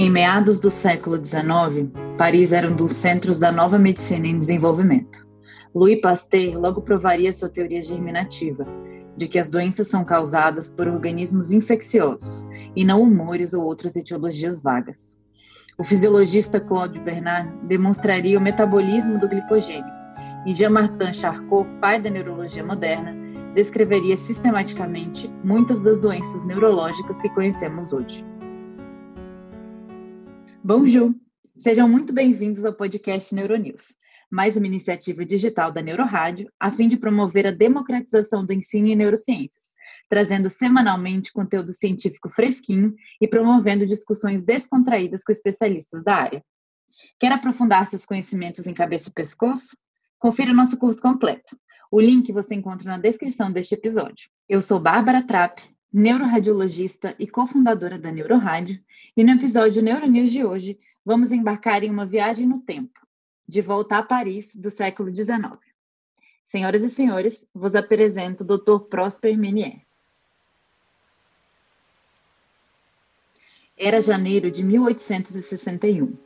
Em 0.00 0.08
meados 0.08 0.60
do 0.60 0.70
século 0.70 1.16
XIX, 1.16 1.90
Paris 2.16 2.52
era 2.52 2.70
um 2.70 2.76
dos 2.76 2.92
centros 2.92 3.40
da 3.40 3.50
nova 3.50 3.80
medicina 3.80 4.28
em 4.28 4.38
desenvolvimento. 4.38 5.26
Louis 5.74 6.00
Pasteur 6.00 6.56
logo 6.56 6.82
provaria 6.82 7.32
sua 7.32 7.48
teoria 7.48 7.82
germinativa, 7.82 8.64
de 9.16 9.26
que 9.26 9.40
as 9.40 9.48
doenças 9.48 9.88
são 9.88 10.04
causadas 10.04 10.70
por 10.70 10.86
organismos 10.86 11.50
infecciosos 11.50 12.46
e 12.76 12.84
não 12.84 13.02
humores 13.02 13.54
ou 13.54 13.64
outras 13.64 13.96
etiologias 13.96 14.62
vagas. 14.62 15.16
O 15.76 15.82
fisiologista 15.82 16.60
Claude 16.60 17.00
Bernard 17.00 17.50
demonstraria 17.66 18.38
o 18.38 18.40
metabolismo 18.40 19.18
do 19.18 19.28
glicogênio, 19.28 19.92
e 20.46 20.54
Jean-Martin 20.54 21.12
Charcot, 21.12 21.68
pai 21.80 22.00
da 22.00 22.08
neurologia 22.08 22.64
moderna, 22.64 23.16
descreveria 23.52 24.16
sistematicamente 24.16 25.28
muitas 25.42 25.82
das 25.82 25.98
doenças 25.98 26.46
neurológicas 26.46 27.20
que 27.20 27.28
conhecemos 27.30 27.92
hoje. 27.92 28.24
Bonjour! 30.62 31.14
Sejam 31.56 31.88
muito 31.88 32.12
bem-vindos 32.12 32.64
ao 32.64 32.74
podcast 32.74 33.32
Neuronews, 33.32 33.94
mais 34.30 34.56
uma 34.56 34.66
iniciativa 34.66 35.24
digital 35.24 35.70
da 35.70 35.80
Neurorádio, 35.80 36.50
a 36.58 36.72
fim 36.72 36.88
de 36.88 36.96
promover 36.96 37.46
a 37.46 37.52
democratização 37.52 38.44
do 38.44 38.52
ensino 38.52 38.88
em 38.88 38.96
neurociências, 38.96 39.66
trazendo 40.08 40.50
semanalmente 40.50 41.32
conteúdo 41.32 41.72
científico 41.72 42.28
fresquinho 42.28 42.92
e 43.20 43.28
promovendo 43.28 43.86
discussões 43.86 44.44
descontraídas 44.44 45.22
com 45.22 45.30
especialistas 45.30 46.02
da 46.02 46.16
área. 46.16 46.44
Quer 47.20 47.32
aprofundar 47.32 47.86
seus 47.86 48.04
conhecimentos 48.04 48.66
em 48.66 48.74
cabeça 48.74 49.10
e 49.10 49.12
pescoço? 49.12 49.76
Confira 50.18 50.52
nosso 50.52 50.76
curso 50.76 51.00
completo. 51.00 51.56
O 51.90 52.00
link 52.00 52.32
você 52.32 52.54
encontra 52.54 52.90
na 52.90 52.98
descrição 52.98 53.50
deste 53.50 53.74
episódio. 53.74 54.28
Eu 54.48 54.60
sou 54.60 54.80
Bárbara 54.80 55.22
Trapp, 55.22 55.62
neuroradiologista 55.92 57.14
e 57.18 57.26
cofundadora 57.26 57.98
da 57.98 58.12
Neurorádio, 58.12 58.78
e 59.16 59.24
no 59.24 59.30
episódio 59.30 59.82
Neuronews 59.82 60.30
de 60.30 60.44
hoje 60.44 60.78
vamos 61.04 61.32
embarcar 61.32 61.82
em 61.82 61.90
uma 61.90 62.04
viagem 62.04 62.46
no 62.46 62.60
tempo, 62.60 63.00
de 63.48 63.62
volta 63.62 63.98
a 63.98 64.02
Paris 64.02 64.54
do 64.54 64.70
século 64.70 65.14
XIX. 65.14 65.58
Senhoras 66.44 66.82
e 66.82 66.90
senhores, 66.90 67.48
vos 67.54 67.74
apresento 67.74 68.42
o 68.42 68.46
Dr. 68.46 68.86
Prosper 68.88 69.36
Menier. 69.36 69.82
Era 73.76 74.00
janeiro 74.00 74.50
de 74.50 74.64
1861. 74.64 76.16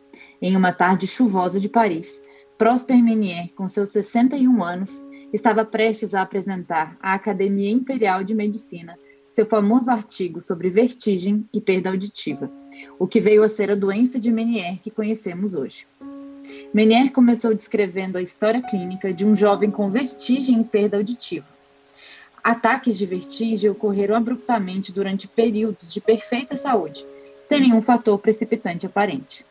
Em 0.41 0.57
uma 0.57 0.73
tarde 0.73 1.07
chuvosa 1.07 1.61
de 1.61 1.69
Paris, 1.69 2.23
Prosper 2.57 3.03
Menier, 3.03 3.53
com 3.55 3.69
seus 3.69 3.91
61 3.91 4.63
anos, 4.63 5.05
estava 5.33 5.65
prestes 5.65 6.15
a 6.15 6.23
apresentar 6.23 6.97
à 7.01 7.15
Academia 7.15 7.71
Imperial 7.71 8.25
de 8.25 8.35
Medicina 8.35 8.99
seu 9.33 9.47
famoso 9.47 9.91
artigo 9.91 10.43
sobre 10.43 10.69
vertigem 10.69 11.49
e 11.55 11.59
perda 11.59 11.89
auditiva, 11.89 12.51
o 12.99 13.07
que 13.07 13.19
veio 13.19 13.43
a 13.43 13.49
ser 13.49 13.71
a 13.71 13.75
doença 13.75 14.21
de 14.21 14.31
Menier 14.31 14.79
que 14.79 14.91
conhecemos 14.91 15.55
hoje. 15.55 15.87
Menier 16.75 17.11
começou 17.13 17.55
descrevendo 17.55 18.19
a 18.19 18.23
história 18.23 18.61
clínica 18.61 19.11
de 19.11 19.25
um 19.25 19.35
jovem 19.35 19.71
com 19.71 19.89
vertigem 19.89 20.61
e 20.61 20.65
perda 20.65 20.99
auditiva. 20.99 21.49
Ataques 22.45 22.99
de 22.99 23.07
vertigem 23.07 23.71
ocorreram 23.71 24.15
abruptamente 24.15 24.93
durante 24.93 25.27
períodos 25.27 25.91
de 25.91 26.01
perfeita 26.01 26.55
saúde, 26.55 27.03
sem 27.41 27.61
nenhum 27.61 27.81
fator 27.81 28.19
precipitante 28.19 28.85
aparente. 28.85 29.47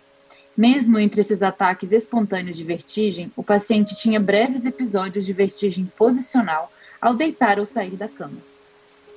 Mesmo 0.55 0.99
entre 0.99 1.21
esses 1.21 1.41
ataques 1.41 1.91
espontâneos 1.91 2.55
de 2.55 2.63
vertigem, 2.63 3.31
o 3.35 3.41
paciente 3.41 3.95
tinha 3.95 4.19
breves 4.19 4.63
episódios 4.63 5.25
de 5.25 5.33
vertigem 5.33 5.91
posicional 5.97 6.71
ao 7.01 7.15
deitar 7.15 7.57
ou 7.57 7.65
sair 7.65 7.95
da 7.95 8.07
cama. 8.07 8.50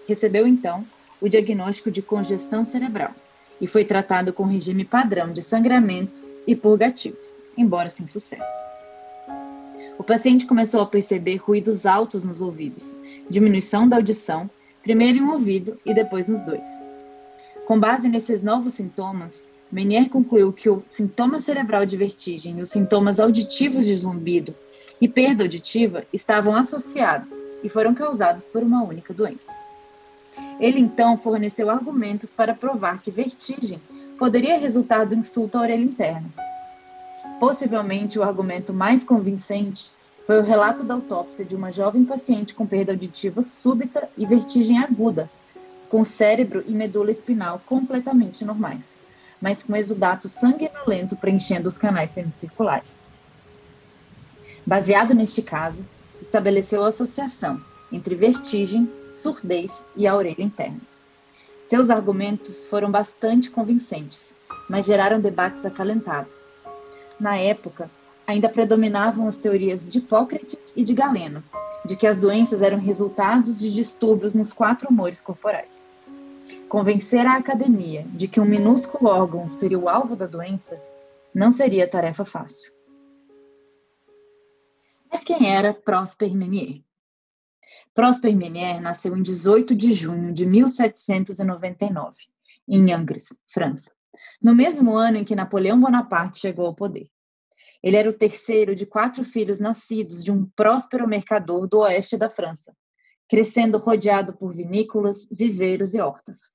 Recebeu 0.07 0.47
então 0.47 0.85
o 1.21 1.29
diagnóstico 1.29 1.91
de 1.91 2.03
congestão 2.03 2.65
cerebral 2.65 3.13
e 3.61 3.67
foi 3.67 3.85
tratado 3.85 4.33
com 4.33 4.45
regime 4.45 4.85
padrão 4.85 5.33
de 5.33 5.41
sangramentos 5.41 6.29
e 6.47 6.55
purgativos, 6.55 7.43
embora 7.57 7.89
sem 7.89 8.07
sucesso. 8.07 8.65
O 9.99 10.03
paciente 10.03 10.45
começou 10.45 10.81
a 10.81 10.87
perceber 10.87 11.37
ruídos 11.37 11.87
altos 11.87 12.25
nos 12.25 12.41
ouvidos, 12.41 12.99
diminuição 13.31 13.89
da 13.89 13.97
audição, 13.97 14.51
primeiro 14.83 15.19
em 15.19 15.23
um 15.23 15.33
ouvido 15.33 15.79
e 15.87 15.95
depois 15.95 16.29
nos 16.29 16.43
dois. 16.43 16.67
Com 17.67 17.81
base 17.81 18.09
nesses 18.09 18.43
novos 18.43 18.75
sintomas, 18.75 19.49
Menier 19.73 20.11
concluiu 20.11 20.53
que 20.53 20.69
o 20.69 20.85
sintoma 20.89 21.41
cerebral 21.41 21.87
de 21.87 21.97
vertigem 21.97 22.59
e 22.59 22.63
os 22.63 22.69
sintomas 22.69 23.19
auditivos 23.19 23.87
de 23.87 23.97
zumbido 23.97 24.55
e 25.01 25.09
perda 25.09 25.45
auditiva 25.45 26.05
estavam 26.13 26.55
associados 26.55 27.33
e 27.63 27.69
foram 27.69 27.95
causados 27.95 28.47
por 28.47 28.63
uma 28.63 28.85
única 28.85 29.15
doença. 29.15 29.64
Ele 30.61 30.81
então 30.81 31.17
forneceu 31.17 31.71
argumentos 31.71 32.33
para 32.33 32.55
provar 32.55 33.01
que 33.03 33.11
vertigem 33.11 33.81
poderia 34.19 34.59
resultar 34.59 35.05
do 35.05 35.15
insulto 35.15 35.59
à 35.59 35.63
orelha 35.63 35.83
interna. 35.83 36.29
Possivelmente 37.41 38.19
o 38.19 38.23
argumento 38.23 38.73
mais 38.73 39.05
convincente 39.05 39.91
foi 40.27 40.39
o 40.39 40.45
relato 40.45 40.85
da 40.85 40.95
autópsia 40.95 41.45
de 41.45 41.55
uma 41.55 41.73
jovem 41.73 42.05
paciente 42.05 42.55
com 42.55 42.67
perda 42.67 42.93
auditiva 42.93 43.43
súbita 43.43 44.09
e 44.17 44.25
vertigem 44.25 44.79
aguda, 44.79 45.29
com 45.89 46.05
cérebro 46.05 46.65
e 46.67 46.73
medula 46.73 47.11
espinal 47.11 47.61
completamente 47.67 48.45
normais 48.45 48.99
mas 49.45 49.63
com 49.63 49.77
exudato 49.77 50.27
sanguinolento 50.27 51.17
preenchendo 51.17 51.69
os 51.69 51.77
canais 51.77 52.09
semicirculares. 52.09 53.07
Baseado 54.65 55.15
neste 55.15 55.43
caso, 55.43 55.87
estabeleceu 56.19 56.83
a 56.83 56.89
associação 56.89 57.61
entre 57.93 58.15
vertigem, 58.15 58.91
surdez 59.13 59.85
e 59.97 60.07
a 60.07 60.17
orelha 60.17 60.43
interna. 60.43 60.81
Seus 61.67 61.91
argumentos 61.91 62.65
foram 62.67 62.91
bastante 62.91 63.51
convincentes, 63.51 64.35
mas 64.69 64.87
geraram 64.87 65.21
debates 65.21 65.65
acalentados. 65.65 66.49
Na 67.19 67.37
época, 67.37 67.91
ainda 68.27 68.49
predominavam 68.49 69.29
as 69.29 69.37
teorias 69.37 69.89
de 69.89 69.99
Hipócrates 69.99 70.73
e 70.77 70.85
de 70.85 70.93
Galeno, 70.93 71.43
de 71.85 71.97
que 71.97 72.07
as 72.07 72.19
doenças 72.19 72.63
eram 72.63 72.79
resultados 72.79 73.59
de 73.59 73.73
distúrbios 73.73 74.35
nos 74.35 74.53
quatro 74.53 74.89
humores 74.89 75.21
corporais. 75.21 75.87
Convencer 76.69 77.27
a 77.27 77.37
academia 77.37 78.05
de 78.09 78.27
que 78.27 78.41
um 78.41 78.45
minúsculo 78.45 79.09
órgão 79.09 79.53
seria 79.53 79.79
o 79.79 79.89
alvo 79.89 80.17
da 80.17 80.27
doença 80.27 80.81
não 81.35 81.51
seria 81.51 81.89
tarefa 81.89 82.25
fácil. 82.25 82.73
Mas 85.11 85.23
quem 85.25 85.55
era 85.55 85.75
Prosper 85.75 86.35
Menier? 86.35 86.81
Prosper 87.95 88.37
Menier 88.37 88.81
nasceu 88.81 89.17
em 89.17 89.23
18 89.23 89.73
de 89.73 89.93
junho 89.93 90.33
de 90.33 90.45
1799, 90.45 92.17
em 92.69 92.93
Angers, 92.93 93.41
França, 93.47 93.93
no 94.43 94.53
mesmo 94.53 94.97
ano 94.97 95.19
em 95.19 95.25
que 95.25 95.37
Napoleão 95.37 95.81
Bonaparte 95.81 96.41
chegou 96.41 96.67
ao 96.67 96.75
poder. 96.75 97.09
Ele 97.81 97.97
era 97.97 98.11
o 98.11 98.17
terceiro 98.17 98.75
de 98.75 98.85
quatro 98.85 99.23
filhos 99.23 99.61
nascidos 99.61 100.25
de 100.25 100.33
um 100.33 100.45
próspero 100.57 101.07
mercador 101.07 101.69
do 101.69 101.79
oeste 101.79 102.17
da 102.17 102.29
França, 102.29 102.75
crescendo 103.29 103.79
rodeado 103.79 104.37
por 104.37 104.53
vinícolas, 104.53 105.29
viveiros 105.31 105.95
e 105.95 106.01
hortas. 106.01 106.51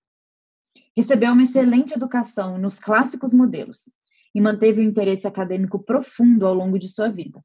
Recebeu 0.94 1.31
uma 1.31 1.44
excelente 1.44 1.94
educação 1.94 2.57
nos 2.57 2.79
clássicos 2.79 3.31
modelos 3.31 3.95
e 4.35 4.41
manteve 4.41 4.81
um 4.81 4.83
interesse 4.83 5.25
acadêmico 5.25 5.79
profundo 5.79 6.45
ao 6.45 6.53
longo 6.53 6.77
de 6.77 6.89
sua 6.89 7.07
vida. 7.07 7.41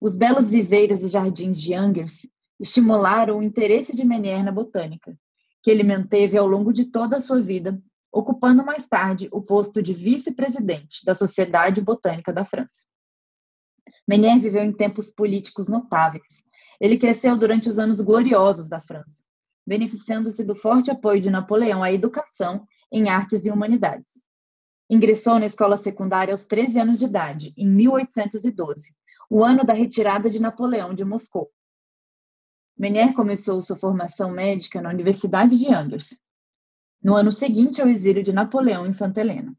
Os 0.00 0.14
belos 0.14 0.48
viveiros 0.48 1.02
e 1.02 1.08
jardins 1.08 1.60
de 1.60 1.74
Angers 1.74 2.26
estimularam 2.62 3.38
o 3.38 3.42
interesse 3.42 3.94
de 3.94 4.04
Menier 4.04 4.44
na 4.44 4.52
botânica, 4.52 5.18
que 5.60 5.68
ele 5.68 5.82
manteve 5.82 6.38
ao 6.38 6.46
longo 6.46 6.72
de 6.72 6.84
toda 6.84 7.16
a 7.16 7.20
sua 7.20 7.42
vida, 7.42 7.82
ocupando 8.12 8.64
mais 8.64 8.86
tarde 8.86 9.28
o 9.32 9.42
posto 9.42 9.82
de 9.82 9.92
vice-presidente 9.92 11.04
da 11.04 11.12
Sociedade 11.12 11.80
Botânica 11.80 12.32
da 12.32 12.44
França. 12.44 12.86
Menier 14.06 14.38
viveu 14.38 14.62
em 14.62 14.72
tempos 14.72 15.10
políticos 15.10 15.66
notáveis. 15.66 16.44
Ele 16.80 16.96
cresceu 16.96 17.36
durante 17.36 17.68
os 17.68 17.80
anos 17.80 18.00
gloriosos 18.00 18.68
da 18.68 18.80
França, 18.80 19.24
beneficiando-se 19.66 20.44
do 20.44 20.54
forte 20.54 20.88
apoio 20.88 21.20
de 21.20 21.30
Napoleão 21.30 21.82
à 21.82 21.90
educação 21.90 22.64
em 22.92 23.08
artes 23.08 23.44
e 23.44 23.50
humanidades. 23.50 24.26
Ingressou 24.88 25.40
na 25.40 25.46
escola 25.46 25.76
secundária 25.76 26.32
aos 26.32 26.44
13 26.44 26.78
anos 26.78 26.98
de 27.00 27.06
idade, 27.06 27.52
em 27.56 27.66
1812, 27.66 28.94
o 29.28 29.42
ano 29.42 29.64
da 29.64 29.72
retirada 29.72 30.30
de 30.30 30.40
Napoleão 30.40 30.94
de 30.94 31.04
Moscou. 31.04 31.50
Menier 32.78 33.12
começou 33.14 33.62
sua 33.62 33.76
formação 33.76 34.30
médica 34.30 34.80
na 34.80 34.90
Universidade 34.90 35.58
de 35.58 35.72
Angers, 35.72 36.20
no 37.02 37.14
ano 37.14 37.30
seguinte 37.30 37.80
ao 37.82 37.88
exílio 37.88 38.22
de 38.22 38.32
Napoleão 38.32 38.86
em 38.86 38.92
Santa 38.92 39.20
Helena. 39.20 39.56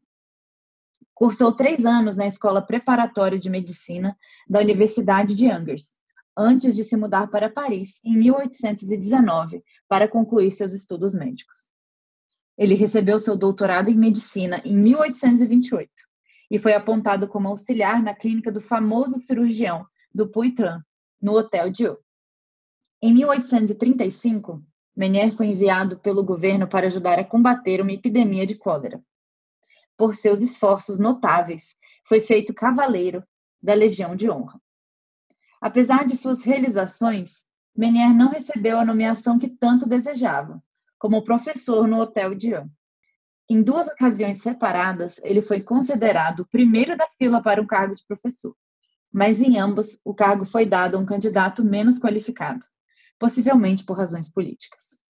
Cursou 1.14 1.54
três 1.54 1.86
anos 1.86 2.16
na 2.16 2.26
Escola 2.26 2.60
Preparatória 2.60 3.38
de 3.38 3.48
Medicina 3.48 4.16
da 4.48 4.60
Universidade 4.60 5.34
de 5.34 5.48
Angers, 5.48 5.96
antes 6.36 6.74
de 6.74 6.82
se 6.82 6.96
mudar 6.96 7.28
para 7.28 7.48
Paris 7.48 8.00
em 8.04 8.16
1819 8.16 9.62
para 9.88 10.08
concluir 10.08 10.50
seus 10.50 10.72
estudos 10.72 11.14
médicos. 11.14 11.70
Ele 12.58 12.74
recebeu 12.74 13.18
seu 13.18 13.36
doutorado 13.36 13.90
em 13.90 13.96
medicina 13.96 14.60
em 14.64 14.76
1828 14.76 15.90
e 16.50 16.58
foi 16.58 16.74
apontado 16.74 17.28
como 17.28 17.48
auxiliar 17.48 18.02
na 18.02 18.14
clínica 18.14 18.50
do 18.50 18.60
famoso 18.60 19.18
cirurgião 19.18 19.86
do 20.12 20.28
Poitras, 20.28 20.80
no 21.20 21.32
Hotel 21.32 21.70
Dieu. 21.70 22.03
Em 23.06 23.12
1835, 23.12 24.64
Menier 24.96 25.30
foi 25.30 25.48
enviado 25.48 25.98
pelo 25.98 26.24
governo 26.24 26.66
para 26.66 26.86
ajudar 26.86 27.18
a 27.18 27.24
combater 27.24 27.82
uma 27.82 27.92
epidemia 27.92 28.46
de 28.46 28.54
cólera. 28.54 28.98
por 29.94 30.16
seus 30.16 30.40
esforços 30.40 30.98
notáveis, 30.98 31.76
foi 32.02 32.22
feito 32.22 32.54
cavaleiro 32.54 33.22
da 33.62 33.74
Legião 33.74 34.16
de 34.16 34.30
Honra. 34.30 34.58
Apesar 35.60 36.06
de 36.06 36.16
suas 36.16 36.44
realizações, 36.44 37.44
Menier 37.76 38.14
não 38.14 38.30
recebeu 38.30 38.78
a 38.78 38.86
nomeação 38.86 39.38
que 39.38 39.50
tanto 39.50 39.86
desejava, 39.86 40.64
como 40.98 41.22
professor 41.22 41.86
no 41.86 42.00
Hotel 42.00 42.34
Dian. 42.34 42.70
Em 43.50 43.62
duas 43.62 43.86
ocasiões 43.86 44.40
separadas, 44.40 45.20
ele 45.22 45.42
foi 45.42 45.60
considerado 45.60 46.40
o 46.40 46.46
primeiro 46.46 46.96
da 46.96 47.06
fila 47.18 47.42
para 47.42 47.60
um 47.60 47.66
cargo 47.66 47.94
de 47.94 48.06
professor, 48.06 48.56
mas 49.12 49.42
em 49.42 49.58
ambas 49.58 50.00
o 50.02 50.14
cargo 50.14 50.46
foi 50.46 50.64
dado 50.64 50.96
a 50.96 51.00
um 51.00 51.04
candidato 51.04 51.62
menos 51.62 51.98
qualificado, 51.98 52.64
possivelmente 53.18 53.84
por 53.84 53.96
razões 53.96 54.30
políticas. 54.30 55.00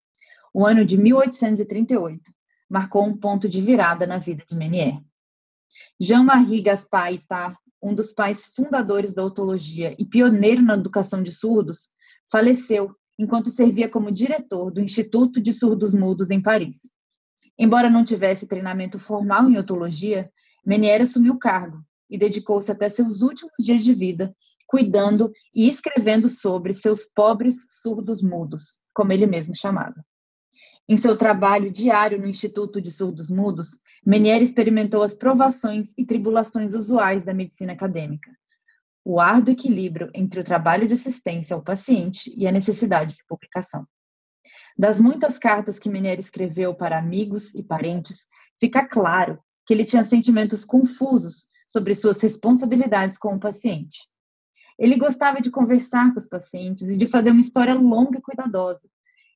O 0.52 0.64
ano 0.64 0.84
de 0.84 0.96
1838 0.96 2.32
marcou 2.68 3.04
um 3.04 3.16
ponto 3.16 3.48
de 3.48 3.60
virada 3.60 4.06
na 4.06 4.18
vida 4.18 4.44
de 4.48 4.56
Menier. 4.56 5.00
Jean-Marie 6.00 6.62
Gaspar 6.62 7.12
Itard, 7.12 7.56
um 7.82 7.94
dos 7.94 8.12
pais 8.12 8.46
fundadores 8.46 9.12
da 9.12 9.24
otologia 9.24 9.94
e 9.98 10.04
pioneiro 10.04 10.62
na 10.62 10.74
educação 10.74 11.22
de 11.22 11.32
surdos, 11.32 11.90
faleceu 12.30 12.94
enquanto 13.18 13.50
servia 13.50 13.88
como 13.88 14.10
diretor 14.10 14.70
do 14.70 14.80
Instituto 14.80 15.40
de 15.40 15.52
Surdos 15.52 15.94
Mudos 15.94 16.30
em 16.30 16.40
Paris. 16.40 16.94
Embora 17.58 17.90
não 17.90 18.02
tivesse 18.02 18.46
treinamento 18.46 18.98
formal 18.98 19.48
em 19.48 19.56
otologia, 19.56 20.30
Menier 20.66 21.02
assumiu 21.02 21.34
o 21.34 21.38
cargo 21.38 21.84
e 22.08 22.18
dedicou-se 22.18 22.70
até 22.70 22.88
seus 22.88 23.22
últimos 23.22 23.52
dias 23.58 23.84
de 23.84 23.94
vida 23.94 24.34
cuidando 24.74 25.32
e 25.54 25.68
escrevendo 25.68 26.28
sobre 26.28 26.72
seus 26.72 27.04
pobres 27.04 27.64
surdos 27.80 28.20
mudos, 28.20 28.80
como 28.92 29.12
ele 29.12 29.24
mesmo 29.24 29.54
chamava. 29.54 30.04
Em 30.88 30.96
seu 30.96 31.16
trabalho 31.16 31.70
diário 31.70 32.18
no 32.18 32.26
Instituto 32.26 32.80
de 32.80 32.90
Surdos 32.90 33.30
Mudos, 33.30 33.78
Menier 34.04 34.42
experimentou 34.42 35.04
as 35.04 35.14
provações 35.14 35.94
e 35.96 36.04
tribulações 36.04 36.74
usuais 36.74 37.24
da 37.24 37.32
medicina 37.32 37.72
acadêmica, 37.72 38.32
o 39.04 39.20
árduo 39.20 39.52
equilíbrio 39.52 40.10
entre 40.12 40.40
o 40.40 40.44
trabalho 40.44 40.88
de 40.88 40.94
assistência 40.94 41.54
ao 41.54 41.62
paciente 41.62 42.34
e 42.36 42.44
a 42.44 42.50
necessidade 42.50 43.14
de 43.14 43.24
publicação. 43.28 43.86
Das 44.76 44.98
muitas 44.98 45.38
cartas 45.38 45.78
que 45.78 45.88
Menier 45.88 46.18
escreveu 46.18 46.74
para 46.74 46.98
amigos 46.98 47.54
e 47.54 47.62
parentes, 47.62 48.26
fica 48.58 48.84
claro 48.84 49.38
que 49.68 49.72
ele 49.72 49.84
tinha 49.84 50.02
sentimentos 50.02 50.64
confusos 50.64 51.44
sobre 51.68 51.94
suas 51.94 52.20
responsabilidades 52.20 53.16
com 53.16 53.36
o 53.36 53.38
paciente. 53.38 54.12
Ele 54.78 54.96
gostava 54.96 55.40
de 55.40 55.50
conversar 55.50 56.12
com 56.12 56.18
os 56.18 56.26
pacientes 56.26 56.88
e 56.90 56.96
de 56.96 57.06
fazer 57.06 57.30
uma 57.30 57.40
história 57.40 57.74
longa 57.74 58.18
e 58.18 58.22
cuidadosa, 58.22 58.88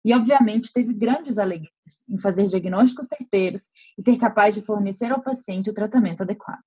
e, 0.04 0.14
obviamente, 0.14 0.72
teve 0.72 0.94
grandes 0.94 1.38
alegrias 1.38 2.04
em 2.08 2.16
fazer 2.18 2.46
diagnósticos 2.46 3.08
certeiros 3.08 3.68
e 3.98 4.02
ser 4.02 4.16
capaz 4.16 4.54
de 4.54 4.62
fornecer 4.62 5.12
ao 5.12 5.22
paciente 5.22 5.70
o 5.70 5.74
tratamento 5.74 6.22
adequado. 6.22 6.64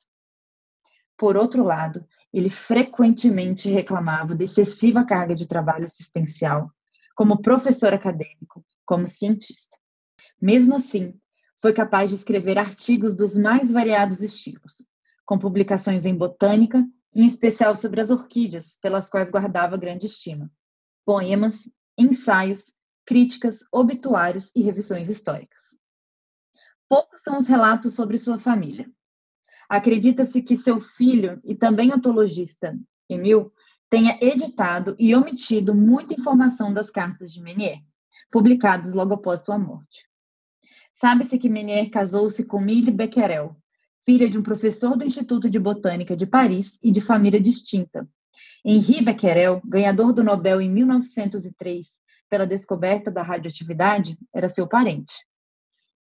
Por 1.18 1.38
outro 1.38 1.64
lado, 1.64 2.06
ele 2.34 2.50
frequentemente 2.50 3.70
reclamava 3.70 4.36
de 4.36 4.44
excessiva 4.44 5.06
carga 5.06 5.36
de 5.36 5.48
trabalho 5.48 5.86
assistencial, 5.86 6.72
como 7.16 7.42
professor 7.42 7.94
acadêmico, 7.94 8.66
como 8.86 9.08
cientista. 9.08 9.78
Mesmo 10.42 10.76
assim, 10.76 11.14
foi 11.62 11.74
capaz 11.74 12.10
de 12.10 12.16
escrever 12.16 12.58
artigos 12.58 13.16
dos 13.16 13.38
mais 13.38 13.72
variados 13.72 14.24
estilos, 14.24 14.86
com 15.26 15.38
publicações 15.38 16.06
em 16.06 16.16
botânica, 16.16 16.84
em 17.14 17.26
especial 17.26 17.76
sobre 17.76 18.02
as 18.02 18.10
orquídeas, 18.10 18.78
pelas 18.82 19.10
quais 19.10 19.30
guardava 19.30 19.78
grande 19.78 20.06
estima, 20.06 20.52
poemas, 21.06 21.70
ensaios 21.98 22.74
críticas, 23.06 23.66
obituários 23.72 24.52
e 24.56 24.62
revisões 24.62 25.10
históricas. 25.10 25.78
Poucos 26.88 27.22
são 27.22 27.38
os 27.38 27.48
relatos 27.48 27.94
sobre 27.94 28.18
sua 28.18 28.40
família. 28.40 28.90
Acredita-se 29.70 30.42
que 30.42 30.58
seu 30.58 30.80
filho, 30.80 31.40
e 31.44 31.56
também 31.56 31.92
antologista, 31.92 32.78
Emil, 33.10 33.52
tenha 33.90 34.18
editado 34.22 34.96
e 34.98 35.16
omitido 35.16 35.76
muita 35.76 36.14
informação 36.14 36.74
das 36.74 36.90
cartas 36.90 37.34
de 37.34 37.42
Menier, 37.42 37.82
publicadas 38.32 38.94
logo 38.94 39.14
após 39.14 39.42
sua 39.42 39.58
morte. 39.58 40.08
Sabe-se 40.94 41.38
que 41.38 41.50
Menier 41.50 41.90
casou-se 41.90 42.46
com 42.46 42.60
Mille 42.60 42.92
Becquerel, 42.92 43.56
filha 44.06 44.30
de 44.30 44.38
um 44.38 44.44
professor 44.44 44.98
do 44.98 45.04
Instituto 45.04 45.50
de 45.50 45.60
Botânica 45.60 46.16
de 46.16 46.26
Paris 46.26 46.80
e 46.82 46.92
de 46.92 47.02
família 47.02 47.40
distinta. 47.40 48.08
Henri 48.64 49.04
Becquerel, 49.04 49.62
ganhador 49.66 50.14
do 50.14 50.24
Nobel 50.24 50.62
em 50.62 50.70
1903 50.70 52.00
pela 52.30 52.48
descoberta 52.48 53.12
da 53.12 53.22
radioatividade 53.22 54.18
era 54.34 54.48
seu 54.48 54.68
parente. 54.68 55.14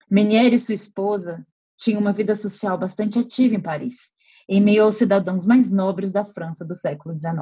Menier 0.09 0.53
e 0.53 0.59
sua 0.59 0.73
esposa 0.73 1.45
tinham 1.77 2.01
uma 2.01 2.13
vida 2.13 2.35
social 2.35 2.77
bastante 2.77 3.19
ativa 3.19 3.55
em 3.55 3.61
Paris, 3.61 4.09
em 4.49 4.61
meio 4.61 4.83
aos 4.83 4.95
cidadãos 4.95 5.45
mais 5.45 5.69
nobres 5.71 6.11
da 6.11 6.25
França 6.25 6.65
do 6.65 6.73
século 6.73 7.17
XIX. 7.17 7.35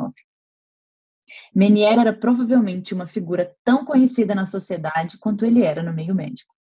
Menier 1.56 1.98
era 1.98 2.14
provavelmente 2.14 2.94
uma 2.94 3.08
figura 3.08 3.56
tão 3.64 3.86
conhecida 3.86 4.36
na 4.36 4.46
sociedade 4.46 5.18
quanto 5.18 5.46
ele 5.46 5.64
era 5.64 5.82
no 5.82 5.94
meio 5.94 6.14
médico. 6.14 6.54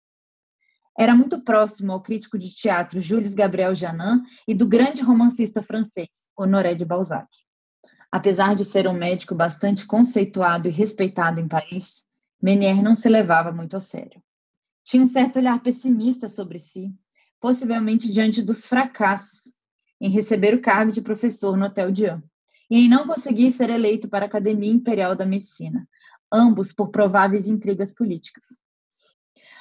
Era 0.98 1.14
muito 1.14 1.40
próximo 1.42 1.92
ao 1.92 2.02
crítico 2.02 2.38
de 2.38 2.50
teatro 2.50 3.00
Jules 3.00 3.32
Gabriel 3.32 3.74
Janin 3.74 4.22
e 4.46 4.54
do 4.54 4.66
grande 4.66 5.02
romancista 5.02 5.62
francês 5.62 6.28
Honoré 6.36 6.74
de 6.74 6.84
Balzac. 6.84 7.28
Apesar 8.10 8.54
de 8.54 8.64
ser 8.64 8.86
um 8.86 8.92
médico 8.92 9.34
bastante 9.34 9.86
conceituado 9.86 10.68
e 10.68 10.70
respeitado 10.70 11.40
em 11.40 11.48
Paris, 11.48 12.04
Menier 12.42 12.82
não 12.82 12.94
se 12.94 13.08
levava 13.08 13.52
muito 13.52 13.76
a 13.76 13.80
sério. 13.80 14.22
Tinha 14.84 15.02
um 15.02 15.06
certo 15.06 15.38
olhar 15.38 15.62
pessimista 15.62 16.28
sobre 16.28 16.58
si, 16.58 16.92
possivelmente 17.40 18.12
diante 18.12 18.42
dos 18.42 18.66
fracassos 18.66 19.54
em 20.00 20.10
receber 20.10 20.54
o 20.54 20.60
cargo 20.60 20.92
de 20.92 21.00
professor 21.00 21.56
no 21.56 21.66
Hotel 21.66 21.90
Dian 21.90 22.22
e 22.70 22.84
em 22.84 22.88
não 22.88 23.06
conseguir 23.06 23.50
ser 23.52 23.70
eleito 23.70 24.08
para 24.08 24.24
a 24.24 24.28
Academia 24.28 24.70
Imperial 24.70 25.14
da 25.16 25.24
Medicina, 25.24 25.88
ambos 26.30 26.72
por 26.72 26.90
prováveis 26.90 27.48
intrigas 27.48 27.92
políticas. 27.92 28.61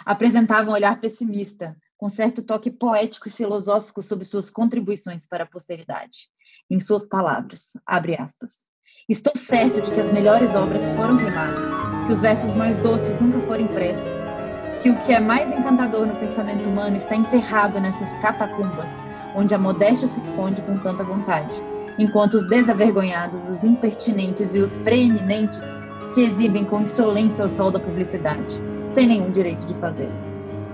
Apresentava 0.06 0.70
um 0.70 0.74
olhar 0.74 1.00
pessimista, 1.00 1.78
com 1.98 2.10
certo 2.10 2.44
toque 2.44 2.72
poético 2.72 3.28
e 3.28 3.32
filosófico 3.32 4.02
sobre 4.02 4.26
suas 4.26 4.50
contribuições 4.50 5.28
para 5.28 5.44
a 5.44 5.48
posteridade. 5.48 6.30
Em 6.70 6.80
suas 6.80 7.08
palavras, 7.08 7.74
abre 7.86 8.16
aspas, 8.20 8.72
Estou 9.10 9.34
certo 9.36 9.82
de 9.82 9.92
que 9.92 10.00
as 10.00 10.12
melhores 10.12 10.54
obras 10.54 10.84
foram 10.92 11.18
queimadas, 11.18 11.68
que 12.06 12.14
os 12.14 12.22
versos 12.22 12.54
mais 12.54 12.78
doces 12.78 13.20
nunca 13.20 13.40
foram 13.42 13.64
impressos, 13.64 14.14
que 14.82 14.90
o 14.90 15.00
que 15.00 15.14
é 15.14 15.20
mais 15.20 15.50
encantador 15.50 16.06
no 16.06 16.16
pensamento 16.16 16.68
humano 16.70 16.96
está 16.96 17.16
enterrado 17.16 17.80
nessas 17.80 18.10
catacumbas, 18.20 18.92
onde 19.36 19.54
a 19.54 19.60
modéstia 19.60 20.08
se 20.08 20.28
esconde 20.28 20.62
com 20.62 20.78
tanta 20.80 21.04
vontade, 21.04 21.54
enquanto 21.98 22.36
os 22.36 22.48
desavergonhados, 22.48 23.50
os 23.50 23.64
impertinentes 23.64 24.56
e 24.56 24.60
os 24.60 24.78
preeminentes 24.78 25.60
se 26.08 26.22
exibem 26.24 26.64
com 26.66 26.82
insolência 26.82 27.44
ao 27.44 27.50
sol 27.50 27.72
da 27.72 27.80
publicidade, 27.80 28.62
sem 28.92 29.08
nenhum 29.08 29.32
direito 29.32 29.66
de 29.66 29.74
fazê-lo. 29.74 30.14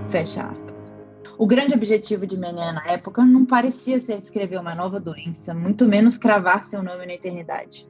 Fecha 0.07 0.43
aspas. 0.43 0.93
O 1.37 1.45
grande 1.45 1.73
objetivo 1.73 2.25
de 2.25 2.37
Mené 2.37 2.71
na 2.71 2.85
época 2.87 3.23
não 3.23 3.45
parecia 3.45 3.99
ser 3.99 4.19
descrever 4.19 4.59
uma 4.59 4.75
nova 4.75 4.99
doença, 4.99 5.53
muito 5.53 5.87
menos 5.87 6.17
cravar 6.17 6.65
seu 6.65 6.83
nome 6.83 7.05
na 7.05 7.13
eternidade 7.13 7.87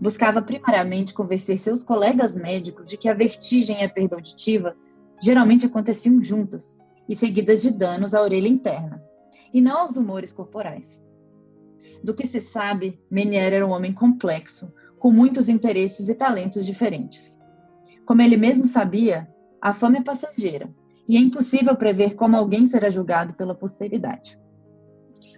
buscava 0.00 0.40
primariamente 0.40 1.12
convencer 1.12 1.58
seus 1.58 1.82
colegas 1.82 2.34
médicos 2.34 2.88
de 2.88 2.96
que 2.96 3.08
a 3.08 3.14
vertigem 3.14 3.80
e 3.80 3.84
a 3.84 3.88
perda 3.88 4.16
auditiva 4.16 4.76
geralmente 5.20 5.66
aconteciam 5.66 6.20
juntas 6.20 6.78
e 7.08 7.16
seguidas 7.16 7.62
de 7.62 7.72
danos 7.72 8.14
à 8.14 8.22
orelha 8.22 8.46
interna, 8.46 9.02
e 9.52 9.60
não 9.60 9.78
aos 9.78 9.96
humores 9.96 10.32
corporais. 10.32 11.04
Do 12.04 12.14
que 12.14 12.26
se 12.26 12.40
sabe, 12.40 13.00
Menier 13.10 13.52
era 13.52 13.66
um 13.66 13.70
homem 13.70 13.92
complexo, 13.92 14.72
com 14.98 15.10
muitos 15.10 15.48
interesses 15.48 16.08
e 16.08 16.14
talentos 16.14 16.64
diferentes. 16.64 17.40
Como 18.04 18.22
ele 18.22 18.36
mesmo 18.36 18.64
sabia, 18.64 19.28
a 19.60 19.72
fama 19.72 19.98
é 19.98 20.02
passageira 20.02 20.68
e 21.08 21.16
é 21.16 21.20
impossível 21.20 21.74
prever 21.74 22.14
como 22.14 22.36
alguém 22.36 22.66
será 22.66 22.90
julgado 22.90 23.34
pela 23.34 23.54
posteridade. 23.54 24.38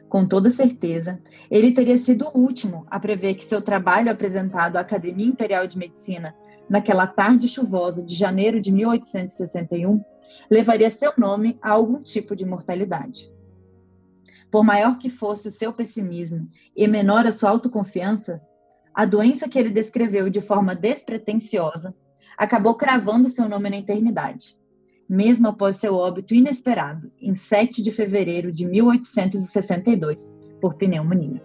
Com 0.08 0.26
toda 0.26 0.50
certeza, 0.50 1.22
ele 1.48 1.70
teria 1.70 1.96
sido 1.96 2.28
o 2.34 2.38
último 2.40 2.84
a 2.90 2.98
prever 2.98 3.36
que 3.36 3.44
seu 3.44 3.62
trabalho 3.62 4.10
apresentado 4.10 4.76
à 4.76 4.80
Academia 4.80 5.26
Imperial 5.26 5.68
de 5.68 5.78
Medicina 5.78 6.34
naquela 6.68 7.06
tarde 7.06 7.48
chuvosa 7.48 8.04
de 8.04 8.14
janeiro 8.14 8.60
de 8.60 8.72
1861 8.72 10.02
levaria 10.50 10.90
seu 10.90 11.12
nome 11.16 11.56
a 11.62 11.70
algum 11.70 12.02
tipo 12.02 12.34
de 12.34 12.44
mortalidade. 12.44 13.32
Por 14.50 14.64
maior 14.64 14.98
que 14.98 15.08
fosse 15.08 15.46
o 15.46 15.52
seu 15.52 15.72
pessimismo 15.72 16.48
e 16.76 16.88
menor 16.88 17.24
a 17.24 17.30
sua 17.30 17.50
autoconfiança, 17.50 18.42
a 18.92 19.04
doença 19.04 19.48
que 19.48 19.56
ele 19.56 19.70
descreveu 19.70 20.28
de 20.28 20.40
forma 20.40 20.74
despretensiosa 20.74 21.94
acabou 22.42 22.74
cravando 22.74 23.28
seu 23.28 23.48
nome 23.48 23.70
na 23.70 23.78
eternidade 23.78 24.58
mesmo 25.10 25.48
após 25.48 25.76
seu 25.76 25.96
óbito 25.96 26.36
inesperado, 26.36 27.10
em 27.20 27.34
7 27.34 27.82
de 27.82 27.90
fevereiro 27.90 28.52
de 28.52 28.64
1862, 28.64 30.38
por 30.60 30.74
pneumonia. 30.74 31.42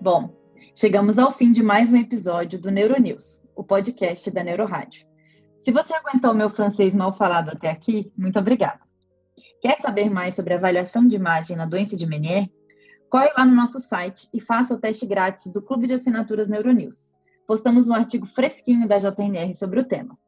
Bom, 0.00 0.34
chegamos 0.74 1.20
ao 1.20 1.32
fim 1.32 1.52
de 1.52 1.62
mais 1.62 1.92
um 1.92 1.96
episódio 1.96 2.60
do 2.60 2.72
Neuronews, 2.72 3.44
o 3.54 3.62
podcast 3.62 4.28
da 4.32 4.42
Neurorádio. 4.42 5.06
Se 5.60 5.70
você 5.70 5.94
aguentou 5.94 6.34
meu 6.34 6.50
francês 6.50 6.92
mal 6.92 7.12
falado 7.12 7.50
até 7.50 7.70
aqui, 7.70 8.12
muito 8.18 8.40
obrigada. 8.40 8.80
Quer 9.62 9.78
saber 9.78 10.10
mais 10.10 10.34
sobre 10.34 10.54
avaliação 10.54 11.06
de 11.06 11.14
imagem 11.14 11.56
na 11.56 11.64
doença 11.64 11.96
de 11.96 12.08
Menier? 12.08 12.48
Corre 13.14 13.30
lá 13.38 13.46
no 13.46 13.54
nosso 13.54 13.78
site 13.78 14.28
e 14.34 14.40
faça 14.40 14.74
o 14.74 14.76
teste 14.76 15.06
grátis 15.06 15.52
do 15.52 15.62
Clube 15.62 15.86
de 15.86 15.94
Assinaturas 15.94 16.48
Neuronews. 16.48 17.12
Postamos 17.46 17.88
um 17.88 17.94
artigo 17.94 18.26
fresquinho 18.26 18.88
da 18.88 18.98
JNR 18.98 19.54
sobre 19.54 19.78
o 19.78 19.84
tema. 19.84 20.18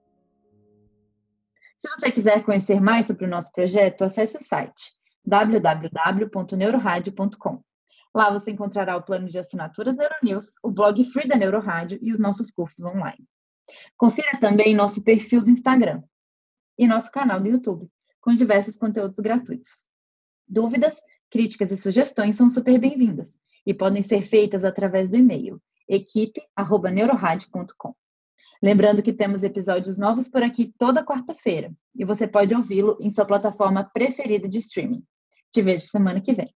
Se 1.76 1.88
você 1.88 2.12
quiser 2.12 2.44
conhecer 2.44 2.80
mais 2.80 3.08
sobre 3.08 3.24
o 3.24 3.28
nosso 3.28 3.50
projeto, 3.50 4.04
acesse 4.04 4.38
o 4.38 4.40
site 4.40 4.92
www.neuroradio.com. 5.24 7.60
Lá 8.14 8.30
você 8.30 8.52
encontrará 8.52 8.96
o 8.96 9.02
plano 9.02 9.28
de 9.28 9.36
assinaturas 9.36 9.96
Neuronews, 9.96 10.52
o 10.62 10.70
blog 10.70 11.04
Free 11.06 11.26
da 11.26 11.34
Neurorádio 11.34 11.98
e 12.00 12.12
os 12.12 12.20
nossos 12.20 12.52
cursos 12.52 12.84
online. 12.84 13.26
Confira 13.96 14.38
também 14.38 14.76
nosso 14.76 15.02
perfil 15.02 15.42
do 15.42 15.50
Instagram 15.50 16.04
e 16.78 16.86
nosso 16.86 17.10
canal 17.10 17.40
do 17.40 17.48
YouTube, 17.48 17.90
com 18.20 18.32
diversos 18.32 18.76
conteúdos 18.76 19.18
gratuitos. 19.18 19.88
Dúvidas, 20.48 21.00
críticas 21.30 21.70
e 21.70 21.76
sugestões 21.76 22.36
são 22.36 22.48
super 22.48 22.78
bem-vindas 22.78 23.36
e 23.66 23.74
podem 23.74 24.02
ser 24.02 24.22
feitas 24.22 24.64
através 24.64 25.08
do 25.08 25.16
e-mail 25.16 25.60
equipe@neuroradio.com. 25.88 27.94
Lembrando 28.62 29.02
que 29.02 29.12
temos 29.12 29.42
episódios 29.42 29.98
novos 29.98 30.28
por 30.28 30.42
aqui 30.42 30.72
toda 30.78 31.04
quarta-feira 31.04 31.72
e 31.94 32.04
você 32.04 32.26
pode 32.26 32.54
ouvi-lo 32.54 32.96
em 33.00 33.10
sua 33.10 33.24
plataforma 33.24 33.84
preferida 33.84 34.48
de 34.48 34.58
streaming. 34.58 35.02
Te 35.52 35.62
vejo 35.62 35.86
semana 35.86 36.20
que 36.20 36.32
vem. 36.32 36.54